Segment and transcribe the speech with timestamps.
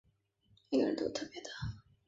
[0.71, 1.51] 每个人都是特別的